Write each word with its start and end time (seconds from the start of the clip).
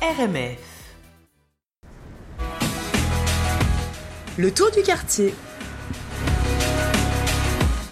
RMF. 0.00 0.58
Le 4.36 4.50
tour 4.52 4.70
du 4.70 4.82
quartier. 4.82 5.34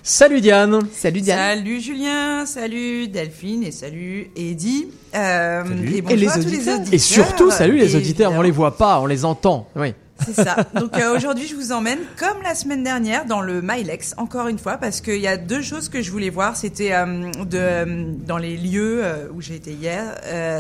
Salut 0.05 0.41
Diane 0.41 0.83
Salut 0.93 1.21
Diane. 1.21 1.59
Salut 1.59 1.81
Julien, 1.81 2.47
salut 2.47 3.09
Delphine 3.09 3.65
et 3.65 3.73
salut 3.73 4.31
Eddy. 4.37 4.87
Euh, 5.17 5.65
Salut. 5.65 5.97
Et, 5.97 6.01
bonjour 6.01 6.17
Et 6.17 6.21
les 6.21 6.29
à 6.29 6.35
tous 6.35 6.49
les 6.49 6.69
auditeurs. 6.69 6.95
Et 6.95 6.99
surtout, 6.99 7.51
salut 7.51 7.77
les 7.77 7.97
auditeurs, 7.97 8.31
on 8.33 8.43
les 8.43 8.53
voit 8.53 8.77
pas, 8.77 9.01
on 9.01 9.07
les 9.07 9.25
entend. 9.25 9.69
Oui. 9.75 9.93
C'est 10.25 10.35
ça. 10.35 10.57
Donc 10.75 10.97
euh, 10.99 11.15
aujourd'hui, 11.15 11.47
je 11.47 11.55
vous 11.55 11.73
emmène, 11.73 11.99
comme 12.19 12.43
la 12.43 12.55
semaine 12.55 12.83
dernière, 12.83 13.27
dans 13.27 13.41
le 13.41 13.61
Milex, 13.63 14.15
encore 14.17 14.49
une 14.49 14.59
fois, 14.59 14.77
parce 14.79 15.01
qu'il 15.01 15.21
y 15.21 15.27
a 15.27 15.37
deux 15.37 15.63
choses 15.63 15.89
que 15.89 16.03
je 16.03 16.11
voulais 16.11 16.31
voir. 16.31 16.57
C'était 16.57 16.93
euh, 16.93 17.31
de 17.45 17.59
euh, 17.59 18.13
dans 18.27 18.39
les 18.39 18.57
lieux 18.57 19.03
où 19.35 19.41
j'ai 19.41 19.57
été 19.57 19.73
hier, 19.73 20.15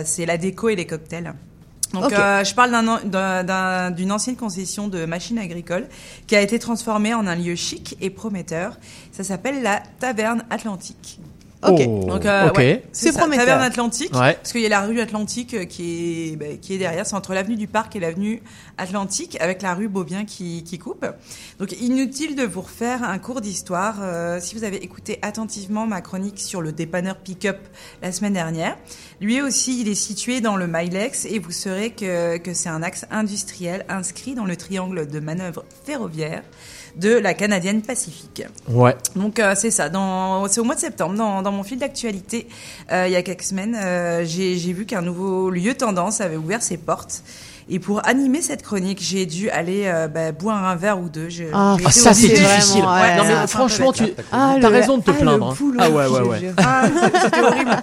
c'est 0.05 0.27
la 0.27 0.37
déco 0.37 0.69
et 0.69 0.77
les 0.77 0.87
cocktails. 0.87 1.35
Donc 1.93 2.13
euh, 2.13 2.45
je 2.45 2.55
parle 2.55 3.95
d'une 3.95 4.13
ancienne 4.13 4.37
concession 4.37 4.89
de 4.89 5.05
machines 5.05 5.39
agricoles 5.39 5.87
qui 6.27 6.37
a 6.37 6.41
été 6.41 6.59
transformée 6.59 7.15
en 7.15 7.27
un 7.27 7.37
lieu 7.37 7.55
chic 7.55 7.97
et 8.01 8.11
prometteur. 8.11 8.79
Ça 9.13 9.25
s'appelle 9.25 9.63
la 9.63 9.83
Taverne 9.99 10.45
Atlantique. 10.51 11.21
Ok. 11.63 11.81
Oh, 11.87 12.05
Donc, 12.07 12.27
euh, 12.27 12.49
ok. 12.49 12.57
ouais, 12.59 12.85
C'est 12.93 13.13
prometteur. 13.13 13.47
Taverne 13.47 13.63
Atlantique. 13.63 14.13
Ouais. 14.15 14.35
Parce 14.35 14.53
qu'il 14.53 14.61
y 14.61 14.67
a 14.67 14.69
la 14.69 14.83
rue 14.83 15.01
Atlantique 15.01 15.55
euh, 15.55 15.65
qui 15.65 16.33
est, 16.33 16.37
bah, 16.37 16.45
qui 16.61 16.75
est 16.75 16.79
derrière. 16.79 17.07
C'est 17.07 17.15
entre 17.17 17.33
l'avenue 17.33 17.57
du 17.57 17.67
Parc 17.67 17.97
et 17.97 18.01
l'avenue 18.01 18.43
Atlantique, 18.79 19.37
avec 19.41 19.63
la 19.63 19.75
rue 19.75 19.89
Beaubien 19.89 20.25
qui, 20.25 20.63
qui 20.65 20.79
coupe. 20.79 21.07
Donc, 21.59 21.73
inutile 21.81 22.37
de 22.37 22.45
vous 22.45 22.61
refaire 22.61 23.03
un 23.03 23.19
cours 23.19 23.41
d'histoire. 23.41 23.97
euh, 24.03 24.39
si 24.41 24.55
vous 24.55 24.65
avez 24.65 24.77
écouté 24.85 25.19
attentivement 25.23 25.87
ma 25.87 26.01
chronique 26.03 26.39
sur 26.41 26.61
le 26.61 26.73
dépanneur 26.73 27.17
pick-up 27.17 27.59
la 28.03 28.13
semaine 28.13 28.35
dernière, 28.35 28.77
lui 29.21 29.41
aussi, 29.41 29.81
il 29.81 29.89
est 29.89 29.95
situé 29.95 30.41
dans 30.41 30.57
le 30.57 30.67
Milex 30.67 31.25
et 31.25 31.39
vous 31.39 31.53
saurez 31.53 31.91
que, 31.91 32.37
que 32.37 32.53
c'est 32.53 32.69
un 32.69 32.83
axe 32.83 33.07
industriel 33.11 33.85
inscrit 33.89 34.35
dans 34.35 34.45
le 34.45 34.57
triangle 34.57 35.09
de 35.09 35.21
manœuvre 35.21 35.65
ferroviaire 35.85 36.43
de 36.97 37.11
la 37.11 37.35
canadienne 37.35 37.83
Pacifique. 37.83 38.43
Ouais. 38.69 38.97
Donc 39.15 39.39
euh, 39.39 39.55
c'est 39.55 39.71
ça. 39.71 39.89
Dans, 39.89 40.49
c'est 40.49 40.61
au 40.61 40.65
mois 40.65 40.75
de 40.75 40.81
septembre, 40.81 41.15
dans, 41.15 41.43
dans 41.43 41.53
mon 41.53 41.63
fil 41.63 41.79
d'actualité, 41.79 42.49
euh, 42.91 43.07
il 43.07 43.13
y 43.13 43.17
a 43.17 43.23
quelques 43.23 43.43
semaines, 43.43 43.77
euh, 43.77 44.25
j'ai, 44.25 44.57
j'ai 44.57 44.73
vu 44.73 44.87
qu'un 44.87 45.03
nouveau 45.03 45.51
lieu 45.51 45.75
tendance 45.75 46.21
avait 46.21 46.37
ouvert 46.37 46.63
ses 46.63 46.79
portes. 46.79 47.23
Et 47.69 47.81
pour 47.81 48.07
animer 48.07 48.43
cette 48.43 48.63
chronique, 48.63 49.01
j'ai 49.03 49.27
dû 49.27 49.51
aller 49.51 49.83
euh, 49.87 50.07
bah, 50.07 50.31
boire 50.31 50.65
un 50.65 50.77
verre 50.77 51.01
ou 51.01 51.09
deux. 51.09 51.29
Je- 51.29 51.45
Ah, 51.53 51.77
Ah, 51.85 51.91
ça 51.91 52.15
c'est 52.15 52.29
vraiment, 52.29 52.49
difficile. 52.57 52.85
ouais, 52.85 53.17
non 53.17 53.25
mais 53.25 53.47
franchement, 53.49 53.93
tu 53.93 54.05
Ah, 54.31 54.55
le- 54.61 54.67
raison 54.69 54.99
de 54.99 55.03
te 55.03 55.11
ah, 55.11 55.15
plaindre. 55.15 55.49
hein. 55.51 55.55
boulot, 55.59 55.81
Ah 55.83 55.91
ouais 55.91 56.07
ouais 56.07 56.21
ouais. 56.21 56.53
Ah, 56.59 56.85
c'était 57.23 57.41
horrible. 57.41 57.77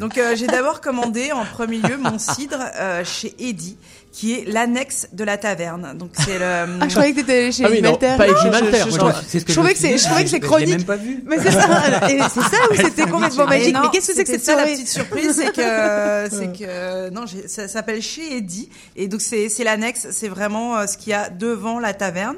Donc 0.00 0.16
euh, 0.16 0.34
j'ai 0.36 0.46
d'abord 0.46 0.80
commandé 0.80 1.32
en 1.32 1.44
premier 1.44 1.78
lieu 1.78 1.98
mon 2.02 2.18
cidre 2.18 2.58
euh, 2.80 3.04
chez 3.04 3.34
Eddy, 3.38 3.76
qui 4.10 4.32
est 4.32 4.44
l'annexe 4.50 5.08
de 5.12 5.22
la 5.24 5.36
taverne. 5.36 5.92
Donc 5.98 6.12
c'est 6.14 6.38
le. 6.38 6.44
Ah, 6.80 6.88
je 6.88 6.94
croyais 6.94 7.12
que 7.12 7.16
t'étais 7.20 7.52
chez 7.52 7.64
Ah 7.66 7.68
oui, 7.70 7.82
non, 7.82 7.94
pas 7.94 8.16
Non, 8.16 8.34
je- 8.42 8.48
Malter, 8.48 8.78
je- 8.86 8.90
je- 8.90 9.52
trouvais 9.52 9.74
que 9.74 9.78
c'est- 9.78 9.98
je 9.98 10.04
trouvais 10.06 10.24
que 10.24 10.30
c'est 10.30 10.36
je 10.38 10.40
l'ai 10.42 10.48
chronique. 10.48 10.68
même 10.70 10.84
pas 10.84 10.96
vu. 10.96 11.22
Mais 11.26 11.36
c'est 11.42 11.50
ça, 11.50 11.68
c'est 12.08 12.40
ça 12.40 12.56
ou 12.70 12.74
c'était 12.74 13.06
complètement 13.06 13.44
Mais 13.44 13.58
magique 13.58 13.74
non, 13.74 13.80
Mais 13.82 13.88
qu'est-ce 13.92 14.06
que 14.08 14.14
c'est 14.14 14.24
que 14.24 14.30
cette 14.30 14.42
ça 14.44 14.56
la 14.56 14.64
petite 14.64 14.88
surprise, 14.88 15.32
c'est 15.36 15.52
que 15.52 16.30
c'est 16.30 16.52
que 16.58 17.10
non, 17.10 17.24
ça 17.46 17.68
s'appelle 17.68 18.00
chez 18.00 18.38
Eddy 18.38 18.70
et 18.96 19.08
donc 19.08 19.20
c'est 19.26 19.64
l'annexe, 19.64 20.08
c'est 20.10 20.28
vraiment 20.28 20.76
euh, 20.76 20.86
ce 20.86 20.96
qu'il 20.96 21.10
y 21.10 21.14
a 21.14 21.28
devant 21.28 21.78
la 21.80 21.94
taverne, 21.94 22.36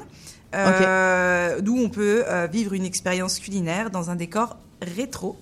euh, 0.55 1.61
d'où 1.61 1.77
on 1.77 1.89
peut 1.89 2.23
euh, 2.27 2.47
vivre 2.51 2.73
une 2.73 2.85
expérience 2.85 3.39
culinaire 3.39 3.91
dans 3.91 4.09
un 4.09 4.15
décor 4.15 4.57
rétro. 4.81 5.37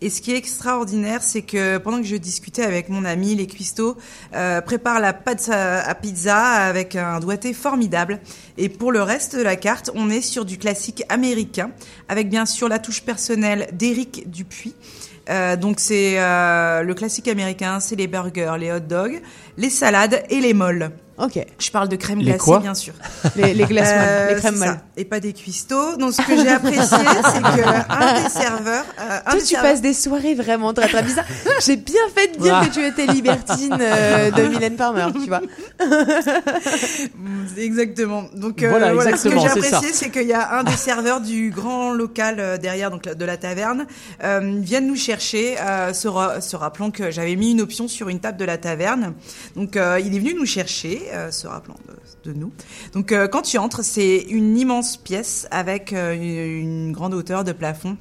Et 0.00 0.10
ce 0.10 0.20
qui 0.20 0.32
est 0.32 0.36
extraordinaire, 0.36 1.22
c'est 1.22 1.42
que 1.42 1.78
pendant 1.78 1.98
que 1.98 2.06
je 2.06 2.16
discutais 2.16 2.62
avec 2.62 2.88
mon 2.88 3.04
ami, 3.04 3.34
les 3.34 3.46
cuistots 3.46 3.96
euh, 4.34 4.60
préparent 4.60 5.00
la 5.00 5.12
pâte 5.12 5.48
à 5.50 5.80
à 5.80 5.94
pizza 5.94 6.38
avec 6.38 6.94
un 6.94 7.20
doigté 7.20 7.52
formidable. 7.52 8.20
Et 8.58 8.68
pour 8.68 8.92
le 8.92 9.02
reste 9.02 9.36
de 9.36 9.42
la 9.42 9.56
carte, 9.56 9.90
on 9.94 10.10
est 10.10 10.20
sur 10.20 10.44
du 10.44 10.58
classique 10.58 11.04
américain, 11.08 11.70
avec 12.08 12.28
bien 12.28 12.46
sûr 12.46 12.68
la 12.68 12.78
touche 12.78 13.02
personnelle 13.02 13.68
d'Éric 13.72 14.30
Dupuis. 14.30 14.74
Euh, 15.30 15.56
donc 15.56 15.80
c'est 15.80 16.20
euh, 16.20 16.82
le 16.82 16.94
classique 16.94 17.28
américain, 17.28 17.80
c'est 17.80 17.96
les 17.96 18.06
burgers, 18.06 18.54
les 18.58 18.72
hot 18.72 18.80
dogs, 18.80 19.20
les 19.56 19.70
salades 19.70 20.22
et 20.28 20.40
les 20.40 20.54
molles. 20.54 20.90
Ok, 21.16 21.38
Je 21.58 21.70
parle 21.70 21.88
de 21.88 21.96
crème 21.96 22.18
Les 22.18 22.24
glacée, 22.24 22.38
quoi 22.38 22.58
bien 22.58 22.74
sûr. 22.74 22.92
les, 23.36 23.54
les 23.54 23.64
glaces 23.66 23.90
molles, 23.90 23.98
Euh, 24.04 24.28
les 24.34 24.40
crèmes 24.40 24.56
molles. 24.56 24.80
Et 24.96 25.04
pas 25.04 25.20
des 25.20 25.32
cuistots. 25.32 25.96
Donc 25.96 26.12
ce 26.12 26.22
que 26.22 26.36
j'ai 26.36 26.48
apprécié, 26.48 26.82
c'est 26.86 27.40
que 27.40 27.92
un 27.92 28.22
des 28.22 28.28
serveurs, 28.30 28.84
euh, 29.00 29.18
un 29.24 29.30
Toi, 29.30 29.34
des 29.34 29.38
tu 29.40 29.46
serveurs- 29.46 29.70
passes 29.72 29.80
des 29.80 29.94
soirées 29.94 30.34
vraiment 30.34 30.72
très 30.74 30.88
très 30.88 31.02
bizarres. 31.02 31.24
J'ai 31.64 31.76
bien 31.76 32.02
fait 32.16 32.36
de 32.36 32.42
dire 32.42 32.60
que 32.62 32.74
tu 32.74 32.84
étais 32.84 33.06
libertine 33.06 33.76
euh, 33.80 34.30
de 34.32 34.42
Mylène 34.48 34.76
Farmer, 34.76 35.06
tu 35.14 35.28
vois. 35.28 35.40
Exactement. 37.56 38.24
Donc 38.34 38.62
euh, 38.62 38.70
Voilà, 38.70 38.92
voilà, 38.94 39.10
exactement, 39.10 39.40
ce 39.42 39.46
que 39.46 39.60
j'ai 39.62 39.66
apprécié, 39.66 39.92
c'est 39.92 40.10
qu'il 40.10 40.26
y 40.26 40.32
a 40.32 40.54
un 40.58 40.64
des 40.64 40.76
serveurs 40.76 41.20
du 41.20 41.50
grand 41.50 41.92
local 41.92 42.36
euh, 42.38 42.56
derrière, 42.58 42.90
donc 42.90 43.04
de 43.04 43.24
la 43.24 43.36
taverne, 43.36 43.86
euh, 44.22 44.58
viennent 44.60 44.86
nous 44.86 44.96
chercher, 44.96 45.56
euh, 45.60 45.92
se, 45.92 46.08
ra- 46.08 46.40
se 46.40 46.56
rappelant 46.56 46.90
que 46.90 47.10
j'avais 47.10 47.36
mis 47.36 47.52
une 47.52 47.60
option 47.60 47.88
sur 47.88 48.08
une 48.08 48.20
table 48.20 48.38
de 48.38 48.44
la 48.44 48.58
taverne. 48.58 49.14
Donc 49.56 49.76
euh, 49.76 50.00
il 50.04 50.14
est 50.14 50.18
venu 50.18 50.34
nous 50.34 50.46
chercher, 50.46 51.02
euh, 51.12 51.30
se 51.30 51.46
rappelant 51.46 51.76
de, 52.24 52.32
nous. 52.32 52.52
Donc 52.92 53.12
euh, 53.12 53.28
quand 53.28 53.42
tu 53.42 53.58
entres, 53.58 53.84
c'est 53.84 54.18
une 54.18 54.56
immense 54.56 54.96
pièce 54.96 55.46
avec 55.50 55.92
euh, 55.92 56.14
une, 56.14 56.92
grande 56.92 57.14
hauteur 57.14 57.44
de 57.44 57.52
plafond 57.52 57.96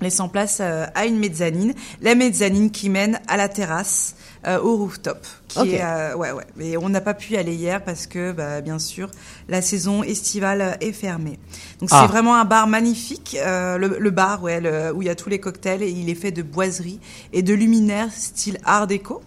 laissant 0.00 0.28
place 0.28 0.60
à 0.60 1.06
une 1.06 1.18
mezzanine, 1.18 1.72
la 2.02 2.14
mezzanine 2.14 2.70
qui 2.72 2.90
mène 2.90 3.20
à 3.28 3.36
la 3.36 3.48
terrasse, 3.48 4.16
au 4.44 4.76
rooftop. 4.76 5.24
Qui 5.62 5.74
est, 5.74 5.82
euh, 5.84 6.14
ouais, 6.16 6.32
ouais. 6.32 6.44
Mais 6.56 6.76
on 6.76 6.88
n'a 6.88 7.00
pas 7.00 7.14
pu 7.14 7.34
y 7.34 7.36
aller 7.36 7.54
hier 7.54 7.82
parce 7.82 8.06
que, 8.06 8.32
bah, 8.32 8.60
bien 8.60 8.78
sûr, 8.78 9.10
la 9.48 9.62
saison 9.62 10.02
estivale 10.02 10.76
est 10.80 10.92
fermée. 10.92 11.38
Donc 11.80 11.88
Ah. 11.92 12.02
c'est 12.02 12.12
vraiment 12.12 12.34
un 12.36 12.44
bar 12.44 12.66
magnifique. 12.66 13.36
euh, 13.40 13.78
le, 13.78 13.96
le 13.98 14.10
bar, 14.10 14.42
ouais, 14.42 14.60
le- 14.60 14.92
où 14.94 15.02
il 15.02 15.06
y 15.06 15.10
a 15.10 15.14
tous 15.14 15.28
les 15.28 15.38
cocktails 15.38 15.82
et 15.82 15.90
il 15.90 16.08
est 16.10 16.14
fait 16.14 16.30
de 16.32 16.42
boiseries 16.42 17.00
et 17.32 17.42
de 17.42 17.54
luminaires 17.54 18.10
style 18.12 18.58
Art 18.64 18.86
déco. 18.86 19.22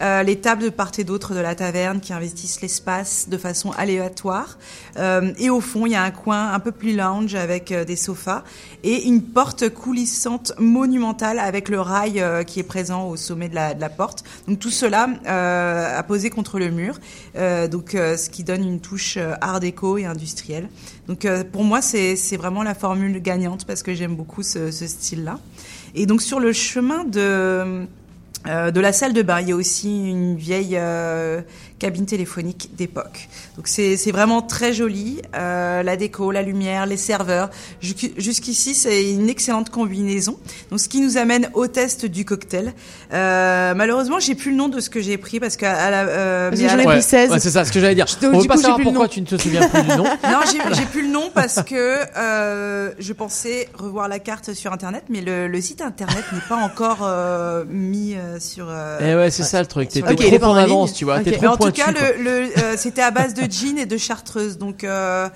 Euh, 0.00 0.22
les 0.22 0.36
tables 0.40 0.62
de 0.62 0.70
part 0.70 0.92
et 0.96 1.04
d'autre 1.04 1.34
de 1.34 1.40
la 1.40 1.54
taverne 1.54 2.00
qui 2.00 2.14
investissent 2.14 2.62
l'espace 2.62 3.28
de 3.28 3.36
façon 3.36 3.70
aléatoire. 3.72 4.56
Euh, 4.96 5.30
et 5.38 5.50
au 5.50 5.60
fond, 5.60 5.84
il 5.84 5.92
y 5.92 5.94
a 5.94 6.02
un 6.02 6.10
coin 6.10 6.52
un 6.54 6.58
peu 6.58 6.72
plus 6.72 6.96
lounge 6.96 7.34
avec 7.34 7.70
euh, 7.70 7.84
des 7.84 7.94
sofas 7.96 8.44
et 8.82 9.04
une 9.04 9.20
porte 9.22 9.68
coulissante 9.68 10.52
monumentale 10.58 11.38
avec 11.38 11.68
le 11.68 11.82
rail 11.82 12.24
qui 12.46 12.60
est 12.60 12.62
présent 12.62 13.08
au 13.08 13.16
sommet 13.16 13.50
de 13.50 13.54
la, 13.56 13.74
de 13.74 13.80
la 13.82 13.90
porte. 13.90 14.24
Donc 14.46 14.58
tout 14.58 14.70
cela 14.70 15.06
euh, 15.68 16.02
poser 16.08 16.30
contre 16.30 16.58
le 16.58 16.70
mur, 16.70 16.98
euh, 17.36 17.68
donc 17.68 17.94
euh, 17.94 18.16
ce 18.16 18.30
qui 18.30 18.42
donne 18.42 18.64
une 18.64 18.80
touche 18.80 19.16
euh, 19.16 19.34
art 19.40 19.60
déco 19.60 19.98
et 19.98 20.06
industrielle. 20.06 20.68
Donc 21.06 21.26
pour 21.52 21.64
moi, 21.64 21.80
c'est 21.80 22.16
c'est 22.16 22.36
vraiment 22.36 22.62
la 22.62 22.74
formule 22.74 23.20
gagnante 23.22 23.64
parce 23.66 23.82
que 23.82 23.94
j'aime 23.94 24.16
beaucoup 24.16 24.42
ce, 24.42 24.70
ce 24.70 24.86
style-là. 24.86 25.38
Et 25.94 26.06
donc 26.06 26.22
sur 26.22 26.40
le 26.40 26.52
chemin 26.52 27.04
de 27.04 27.86
euh, 28.46 28.70
de 28.70 28.80
la 28.80 28.92
salle 28.92 29.12
de 29.12 29.22
bain, 29.22 29.40
il 29.40 29.48
y 29.48 29.52
a 29.52 29.56
aussi 29.56 29.88
une 30.10 30.36
vieille 30.36 30.76
euh, 30.76 31.40
cabine 31.78 32.06
téléphonique 32.06 32.70
d'époque. 32.76 33.28
Donc 33.56 33.66
c'est 33.68 33.96
c'est 33.96 34.10
vraiment 34.12 34.42
très 34.42 34.72
joli, 34.72 35.20
euh, 35.36 35.82
la 35.82 35.96
déco, 35.96 36.30
la 36.30 36.42
lumière, 36.42 36.86
les 36.86 36.96
serveurs. 36.96 37.50
Jusqu'- 37.82 38.12
Jusqu'ici, 38.16 38.74
c'est 38.74 39.10
une 39.10 39.28
excellente 39.28 39.70
combinaison. 39.70 40.38
Donc 40.70 40.80
ce 40.80 40.88
qui 40.88 41.00
nous 41.00 41.16
amène 41.18 41.50
au 41.54 41.66
test 41.66 42.06
du 42.06 42.24
cocktail. 42.24 42.72
Euh, 43.12 43.74
malheureusement, 43.74 44.18
j'ai 44.20 44.34
plus 44.34 44.50
le 44.52 44.56
nom 44.56 44.68
de 44.68 44.80
ce 44.80 44.88
que 44.90 45.00
j'ai 45.00 45.18
pris 45.18 45.40
parce 45.40 45.56
que 45.56 45.66
à 45.66 45.90
la, 45.90 46.02
euh, 46.04 46.48
Parce 46.50 46.60
mais 46.60 46.66
que 46.68 46.72
j'en 46.72 46.78
ai 46.78 46.84
pris 46.84 47.02
16. 47.02 47.30
Ouais, 47.30 47.40
c'est 47.40 47.50
ça 47.50 47.64
ce 47.64 47.72
que 47.72 47.80
j'allais 47.80 47.94
dire. 47.96 48.06
Donc, 48.22 48.34
On 48.34 48.40
du 48.40 48.48
pas 48.48 48.54
coup, 48.54 48.60
savoir 48.62 48.80
pourquoi 48.80 49.08
tu 49.08 49.20
ne 49.20 49.26
te 49.26 49.36
souviens 49.36 49.68
plus 49.68 49.82
du 49.82 49.88
nom. 49.88 50.04
Non, 50.24 50.40
j'ai 50.50 50.58
j'ai 50.74 50.84
plus 50.86 51.02
le 51.02 51.08
nom 51.12 51.30
parce 51.34 51.62
que 51.64 51.74
euh, 52.16 52.90
je 52.98 53.12
pensais 53.12 53.68
revoir 53.74 54.08
la 54.08 54.18
carte 54.18 54.52
sur 54.52 54.72
internet, 54.72 55.04
mais 55.08 55.20
le, 55.20 55.48
le 55.48 55.60
site 55.60 55.80
internet 55.82 56.24
n'est 56.32 56.40
pas 56.48 56.56
encore 56.56 56.98
euh, 57.02 57.64
mis 57.68 58.14
euh, 58.28 58.40
sur. 58.40 58.66
euh, 58.68 58.98
Eh 59.00 59.14
ouais, 59.16 59.30
c'est 59.30 59.42
ça 59.42 59.60
le 59.60 59.66
truc. 59.66 59.88
T'es 59.88 60.02
Ok, 60.02 60.20
il 60.20 60.34
est 60.34 60.38
trop 60.38 60.50
en 60.50 60.54
avance, 60.54 60.92
tu 60.92 61.04
vois. 61.04 61.16
Ok. 61.18 61.24
T'es 61.24 61.30
Mais 61.32 61.36
trop 61.38 61.46
en 61.46 61.50
tout 61.52 61.58
pointu. 61.58 61.80
cas, 61.82 61.92
quoi. 61.92 62.02
le, 62.16 62.22
le, 62.22 62.58
euh, 62.58 62.74
c'était 62.76 63.02
à 63.02 63.10
base 63.10 63.34
de 63.34 63.42
gin 63.50 63.78
et 63.78 63.86
de 63.86 63.96
chartreuse, 63.96 64.58
donc. 64.58 64.84
Euh, 64.84 65.28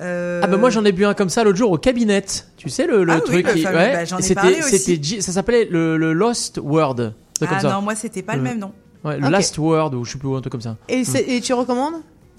euh, 0.00 0.40
Ah 0.44 0.46
bah 0.46 0.56
moi 0.58 0.70
j'en 0.70 0.84
ai 0.84 0.92
bu 0.92 1.04
un 1.04 1.14
comme 1.14 1.28
ça 1.30 1.42
l'autre 1.42 1.56
jour 1.58 1.72
au 1.72 1.78
cabinet. 1.78 2.24
Tu 2.56 2.68
sais 2.68 2.86
le, 2.86 3.02
le 3.04 3.12
Ah 3.12 3.16
oui, 3.16 3.22
truc 3.42 3.52
qui 3.52 3.62
fameux, 3.62 3.76
ouais, 3.78 3.92
bah, 4.06 4.20
c'était 4.20 4.62
c'était 4.62 5.20
ça 5.20 5.32
s'appelait 5.32 5.64
le, 5.68 5.96
le 5.96 6.12
Lost 6.12 6.60
Word. 6.62 6.96
C'est 7.38 7.46
comme 7.48 7.56
Ah 7.58 7.62
ça. 7.62 7.72
non, 7.72 7.82
moi 7.82 7.94
c'était 7.96 8.22
pas 8.22 8.36
le 8.36 8.42
même 8.42 8.58
nom. 8.60 8.72
Ouais, 9.04 9.16
le 9.18 9.24
Ok. 9.26 9.30
Last 9.32 9.58
Word 9.58 9.94
ou 9.94 10.04
je 10.04 10.12
sais 10.12 10.18
plus 10.18 10.32
un 10.34 10.40
truc 10.40 10.52
comme 10.52 10.60
ça. 10.60 10.76
Et, 10.88 11.04
c'est- 11.04 11.24
et 11.28 11.40
tu 11.40 11.52
recommandes? 11.52 11.94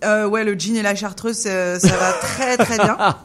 Euh, 0.05 0.27
ouais, 0.27 0.43
le 0.45 0.53
gin 0.53 0.75
et 0.77 0.81
la 0.81 0.95
chartreuse, 0.95 1.43
euh, 1.45 1.77
ça 1.79 1.89
va 1.97 2.13
très 2.13 2.57
très 2.57 2.77
bien. 2.77 2.97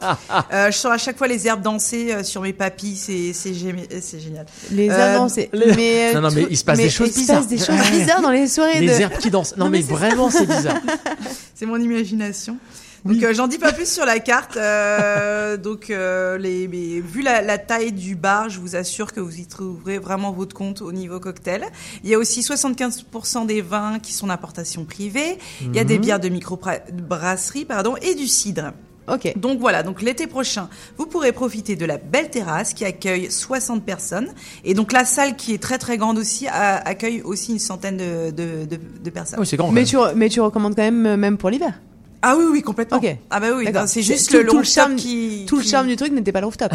Euh, 0.51 0.71
je 0.71 0.77
sens 0.77 0.91
à 0.91 0.97
chaque 0.97 1.17
fois 1.17 1.27
les 1.27 1.47
herbes 1.47 1.61
danser 1.61 2.13
euh, 2.13 2.23
sur 2.23 2.41
mes 2.41 2.51
papilles, 2.53 2.95
c'est 2.97 3.31
c'est 3.33 3.53
génial. 3.53 4.45
Les 4.71 4.89
Euh, 4.89 4.93
herbes 4.97 5.15
dansées. 5.21 5.49
les- 5.53 5.73
Mais, 5.75 6.09
euh, 6.09 6.13
Non, 6.15 6.21
non, 6.21 6.29
mais 6.35 6.45
il 6.49 6.57
se 6.57 6.63
passe 6.63 6.77
des 6.77 6.89
choses 6.89 7.07
Il 7.09 7.13
se 7.13 7.19
bizarres. 7.19 7.37
passe 7.39 7.47
des 7.47 7.57
choses 7.57 7.91
bizarres 7.91 8.21
dans 8.21 8.31
les 8.31 8.47
soirées 8.47 8.79
Les 8.81 8.87
de. 8.87 9.01
herbes 9.01 9.17
qui 9.19 9.29
dansent. 9.31 9.55
Non, 9.57 9.69
mais, 9.69 9.81
vraiment 9.81 10.29
c'est 10.29 10.45
bizarre. 10.45 10.79
C'est 11.55 11.65
mon 11.65 11.77
imagination. 11.77 12.57
Donc 13.05 13.21
euh, 13.21 13.33
j'en 13.33 13.47
dis 13.47 13.59
pas 13.59 13.71
plus 13.71 13.87
sur 13.91 14.03
la 14.05 14.19
carte. 14.19 14.57
euh, 14.57 15.57
donc 15.57 15.89
euh, 15.89 16.37
les, 16.37 16.67
mais 16.67 16.99
vu 16.99 17.21
la, 17.21 17.41
la 17.41 17.57
taille 17.57 17.91
du 17.91 18.15
bar, 18.15 18.49
je 18.49 18.59
vous 18.59 18.75
assure 18.75 19.13
que 19.13 19.19
vous 19.19 19.37
y 19.39 19.45
trouverez 19.45 19.99
vraiment 19.99 20.31
votre 20.31 20.55
compte 20.55 20.81
au 20.81 20.91
niveau 20.91 21.19
cocktail. 21.19 21.65
Il 22.03 22.09
y 22.09 22.15
a 22.15 22.17
aussi 22.17 22.41
75% 22.41 23.45
des 23.45 23.61
vins 23.61 23.99
qui 23.99 24.11
sont 24.13 24.27
d'importation 24.27 24.85
privée. 24.85 25.37
Il 25.61 25.75
y 25.75 25.79
a 25.79 25.83
des 25.83 25.99
bières 25.99 26.19
de 26.19 26.29
microbrasserie, 26.29 27.65
pardon, 27.65 27.95
et 28.01 28.15
du 28.15 28.27
cidre. 28.27 28.71
Ok. 29.07 29.31
Donc 29.37 29.59
voilà, 29.59 29.83
donc 29.83 30.01
l'été 30.01 30.25
prochain, 30.25 30.67
vous 30.97 31.05
pourrez 31.05 31.31
profiter 31.31 31.75
de 31.75 31.85
la 31.85 31.97
belle 31.99 32.31
terrasse 32.31 32.73
qui 32.73 32.85
accueille 32.85 33.29
60 33.29 33.85
personnes. 33.85 34.29
Et 34.63 34.73
donc 34.73 34.91
la 34.91 35.05
salle 35.05 35.35
qui 35.35 35.53
est 35.53 35.61
très 35.61 35.77
très 35.77 35.97
grande 35.97 36.17
aussi 36.17 36.47
a- 36.47 36.77
accueille 36.77 37.21
aussi 37.21 37.51
une 37.51 37.59
centaine 37.59 37.97
de, 37.97 38.31
de, 38.31 38.65
de, 38.65 38.79
de 39.03 39.09
personnes. 39.11 39.39
Oui, 39.39 39.45
c'est 39.45 39.57
grand. 39.57 39.71
Mais 39.71 39.83
tu, 39.83 39.95
mais 40.15 40.27
tu 40.27 40.41
recommandes 40.41 40.75
quand 40.75 40.81
même, 40.81 41.17
même 41.17 41.37
pour 41.37 41.51
l'hiver. 41.51 41.79
Ah 42.27 42.35
oui, 42.37 42.45
oui, 42.51 42.61
complètement. 42.63 42.97
Ok. 42.97 43.17
Ah 43.29 43.39
bah 43.39 43.47
oui, 43.55 43.67
c'est 43.85 44.01
juste 44.01 44.31
Tout- 44.31 44.37
le, 44.37 44.45
tout 44.47 44.57
le 44.57 44.63
charme- 44.63 44.95
qui... 44.95 45.45
Tout 45.47 45.57
le 45.57 45.61
qui- 45.61 45.69
charme 45.69 45.87
du 45.87 45.95
truc 45.95 46.11
n'était 46.11 46.31
pas 46.31 46.39
le 46.39 46.47
rooftop. 46.47 46.71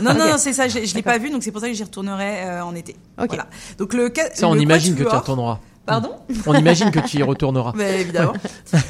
Non, 0.00 0.14
non, 0.14 0.28
non, 0.28 0.38
c'est 0.38 0.52
ça, 0.52 0.68
je, 0.68 0.84
je 0.84 0.94
l'ai 0.94 1.02
pas 1.02 1.18
vu, 1.18 1.30
donc 1.30 1.42
c'est 1.42 1.50
pour 1.50 1.60
ça 1.60 1.66
que 1.68 1.74
j'y 1.74 1.82
retournerai 1.82 2.44
euh, 2.44 2.64
en 2.64 2.74
été. 2.76 2.94
Ok. 3.20 3.26
Voilà. 3.28 3.46
Donc 3.78 3.94
le 3.94 4.12
Ça, 4.34 4.46
on 4.48 4.54
le 4.54 4.62
imagine 4.62 4.94
que 4.94 5.02
tu 5.02 5.08
y 5.08 5.12
retourneras. 5.18 5.58
Pardon 5.84 6.10
On 6.46 6.54
imagine 6.54 6.92
que 6.92 7.00
tu 7.00 7.16
y 7.18 7.22
retourneras. 7.24 7.72
Mais 7.76 8.00
évidemment. 8.02 8.34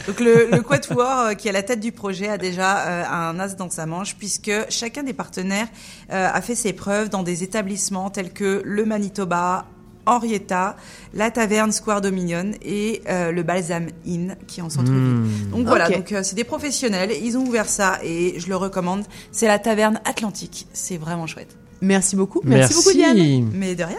Donc 0.07 0.21
le, 0.21 0.49
le 0.53 0.61
Quatuor, 0.61 1.01
euh, 1.21 1.33
qui 1.35 1.47
est 1.49 1.51
à 1.51 1.55
la 1.55 1.63
tête 1.63 1.81
du 1.81 1.91
projet, 1.91 2.29
a 2.29 2.37
déjà 2.37 2.81
euh, 2.81 3.05
un 3.11 3.41
as 3.41 3.57
dans 3.57 3.71
sa 3.71 3.87
manche, 3.87 4.15
puisque 4.17 4.53
chacun 4.69 5.03
des 5.03 5.15
partenaires 5.15 5.69
euh, 6.13 6.29
a 6.31 6.41
fait 6.43 6.55
ses 6.55 6.75
preuves 6.75 7.09
dans 7.09 7.23
des 7.23 7.43
établissements 7.45 8.11
tels 8.11 8.31
que 8.35 8.61
le 8.67 8.85
Manitoba, 8.85 9.65
Henrietta, 10.07 10.77
la 11.15 11.31
Taverne 11.31 11.73
Square 11.73 12.01
Dominion 12.01 12.53
et 12.63 13.03
euh, 13.09 13.33
le 13.33 13.43
Balsam 13.43 13.87
Inn, 14.07 14.37
qui 14.47 14.61
est 14.61 14.63
en 14.63 14.71
centre-ville. 14.71 15.01
Mmh. 15.01 15.51
Donc 15.53 15.67
voilà, 15.67 15.89
donc 15.89 16.13
euh, 16.13 16.23
c'est 16.23 16.35
des 16.35 16.45
professionnels, 16.45 17.11
ils 17.23 17.37
ont 17.39 17.47
ouvert 17.47 17.69
ça 17.69 17.99
et 18.03 18.39
je 18.39 18.49
le 18.49 18.57
recommande. 18.57 19.05
C'est 19.31 19.47
la 19.47 19.59
Taverne 19.59 20.01
Atlantique, 20.05 20.67
c'est 20.73 20.97
vraiment 20.97 21.27
chouette. 21.27 21.57
Merci 21.81 22.15
beaucoup. 22.17 22.41
Merci, 22.45 22.75
beaucoup, 22.75 22.93
Diane. 22.93 23.51
Mais 23.53 23.75
de 23.75 23.85
rien. 23.85 23.99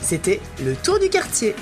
C'était 0.00 0.40
le 0.64 0.74
tour 0.76 0.98
du 0.98 1.08
quartier. 1.08 1.54